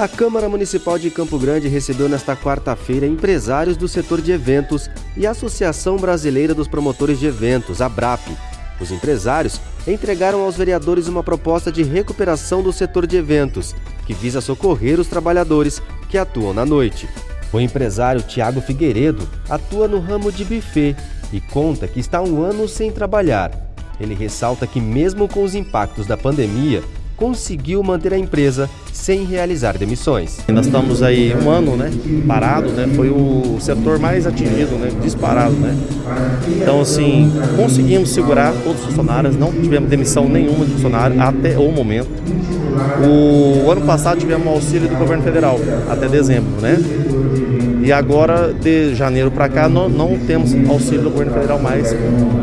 A 0.00 0.08
Câmara 0.08 0.48
Municipal 0.48 0.98
de 0.98 1.10
Campo 1.10 1.38
Grande 1.38 1.68
recebeu 1.68 2.08
nesta 2.08 2.34
quarta-feira 2.34 3.06
empresários 3.06 3.76
do 3.76 3.86
setor 3.86 4.22
de 4.22 4.32
eventos 4.32 4.88
e 5.14 5.26
a 5.26 5.32
Associação 5.32 5.98
Brasileira 5.98 6.54
dos 6.54 6.66
Promotores 6.66 7.20
de 7.20 7.26
Eventos, 7.26 7.82
a 7.82 7.88
BRAP. 7.90 8.28
Os 8.80 8.90
empresários 8.90 9.60
entregaram 9.86 10.40
aos 10.40 10.56
vereadores 10.56 11.06
uma 11.06 11.22
proposta 11.22 11.70
de 11.70 11.82
recuperação 11.82 12.62
do 12.62 12.72
setor 12.72 13.06
de 13.06 13.18
eventos, 13.18 13.76
que 14.06 14.14
visa 14.14 14.40
socorrer 14.40 14.98
os 14.98 15.06
trabalhadores 15.06 15.82
que 16.08 16.16
atuam 16.16 16.54
na 16.54 16.64
noite. 16.64 17.06
O 17.52 17.60
empresário 17.60 18.22
Tiago 18.22 18.62
Figueiredo 18.62 19.28
atua 19.50 19.86
no 19.86 20.00
ramo 20.00 20.32
de 20.32 20.46
buffet 20.46 20.96
e 21.30 21.42
conta 21.42 21.86
que 21.86 22.00
está 22.00 22.22
um 22.22 22.42
ano 22.42 22.66
sem 22.66 22.90
trabalhar. 22.90 23.52
Ele 24.00 24.14
ressalta 24.14 24.66
que, 24.66 24.80
mesmo 24.80 25.28
com 25.28 25.44
os 25.44 25.54
impactos 25.54 26.06
da 26.06 26.16
pandemia, 26.16 26.82
conseguiu 27.20 27.82
manter 27.82 28.14
a 28.14 28.18
empresa 28.18 28.68
sem 28.94 29.24
realizar 29.24 29.76
demissões. 29.76 30.38
Nós 30.48 30.64
estamos 30.64 31.02
aí 31.02 31.36
um 31.36 31.50
ano, 31.50 31.76
né, 31.76 31.90
parado, 32.26 32.70
né, 32.70 32.88
foi 32.96 33.10
o 33.10 33.58
setor 33.60 33.98
mais 33.98 34.26
atingido, 34.26 34.76
né, 34.76 34.90
disparado, 35.02 35.52
né. 35.52 35.76
Então, 36.48 36.80
assim, 36.80 37.30
conseguimos 37.56 38.08
segurar 38.08 38.54
todos 38.64 38.80
os 38.80 38.86
funcionários, 38.86 39.36
não 39.36 39.52
tivemos 39.52 39.90
demissão 39.90 40.26
nenhuma 40.26 40.64
de 40.64 40.72
funcionário 40.72 41.20
até 41.20 41.58
o 41.58 41.70
momento. 41.70 42.08
O 43.06 43.70
ano 43.70 43.82
passado 43.82 44.18
tivemos 44.18 44.46
auxílio 44.46 44.88
do 44.88 44.96
governo 44.96 45.22
federal 45.22 45.60
até 45.90 46.08
dezembro, 46.08 46.60
né? 46.60 46.78
E 47.82 47.92
agora, 47.92 48.52
de 48.52 48.94
janeiro 48.94 49.30
para 49.30 49.48
cá, 49.48 49.68
não, 49.68 49.88
não, 49.88 50.18
temos 50.18 50.54
auxílio 50.68 51.02
do 51.02 51.10
governo 51.10 51.32
federal 51.32 51.58
mais 51.58 51.94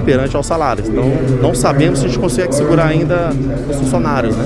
perante 0.06 0.36
aos 0.36 0.46
salários. 0.46 0.90
Então, 0.90 1.06
não 1.42 1.54
sabemos 1.54 2.00
se 2.00 2.06
a 2.06 2.08
gente 2.08 2.20
consegue 2.20 2.54
segurar 2.56 2.88
ainda 2.88 3.30
os 3.70 3.76
funcionários, 3.78 4.36
né? 4.36 4.46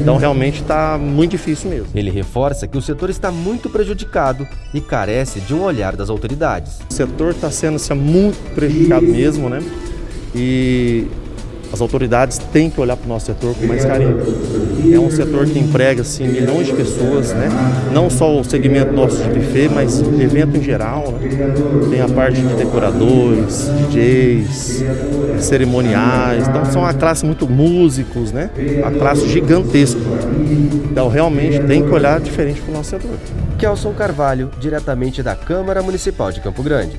Então, 0.00 0.16
realmente 0.16 0.60
está 0.62 0.98
muito 0.98 1.32
difícil 1.32 1.70
mesmo. 1.70 1.86
Ele 1.94 2.10
reforça 2.10 2.66
que 2.66 2.78
o 2.78 2.82
setor 2.82 3.10
está 3.10 3.30
muito 3.30 3.68
prejudicado 3.68 4.46
e 4.72 4.80
carece 4.80 5.40
de 5.40 5.54
um 5.54 5.62
olhar 5.62 5.96
das 5.96 6.08
autoridades. 6.08 6.78
O 6.88 6.92
setor 6.92 7.32
está 7.32 7.50
sendo 7.50 7.76
assim, 7.76 7.94
muito 7.94 8.54
prejudicado 8.54 9.06
mesmo, 9.06 9.48
né? 9.48 9.60
E 10.34 11.06
as 11.72 11.80
autoridades 11.80 12.38
têm 12.52 12.68
que 12.68 12.78
olhar 12.80 12.96
para 12.96 13.06
o 13.06 13.08
nosso 13.08 13.26
setor 13.26 13.54
com 13.54 13.66
mais 13.66 13.84
carinho. 13.84 14.18
É 14.92 14.98
um 14.98 15.10
setor 15.10 15.46
que 15.46 15.58
emprega 15.58 16.02
assim, 16.02 16.28
milhões 16.28 16.66
de 16.66 16.74
pessoas, 16.74 17.32
né? 17.32 17.48
não 17.92 18.10
só 18.10 18.38
o 18.38 18.44
segmento 18.44 18.92
nosso 18.92 19.16
de 19.16 19.28
buffet, 19.30 19.68
mas 19.68 20.00
evento 20.00 20.56
em 20.56 20.62
geral. 20.62 21.12
Né? 21.12 21.54
Tem 21.90 22.00
a 22.02 22.08
parte 22.08 22.42
de 22.42 22.54
decoradores, 22.54 23.70
DJs, 23.90 24.84
cerimoniais. 25.40 26.46
Então 26.46 26.64
são 26.66 26.82
uma 26.82 26.92
classe 26.92 27.24
muito 27.24 27.48
músicos, 27.48 28.32
né? 28.32 28.50
uma 28.78 28.90
classe 28.90 29.26
gigantesca. 29.28 30.00
Então 30.90 31.08
realmente 31.08 31.58
tem 31.60 31.82
que 31.82 31.90
olhar 31.90 32.20
diferente 32.20 32.60
para 32.60 32.70
o 32.70 32.76
nosso 32.76 32.90
setor. 32.90 33.16
Kelson 33.58 33.92
Carvalho, 33.94 34.50
diretamente 34.60 35.22
da 35.22 35.34
Câmara 35.34 35.82
Municipal 35.82 36.30
de 36.30 36.40
Campo 36.40 36.62
Grande. 36.62 36.98